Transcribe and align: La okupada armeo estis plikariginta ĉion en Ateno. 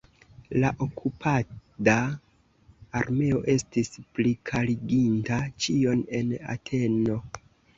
La 0.61 0.69
okupada 0.85 1.97
armeo 3.01 3.43
estis 3.55 3.93
plikariginta 4.17 5.41
ĉion 5.67 6.03
en 6.23 6.33
Ateno. 6.57 7.21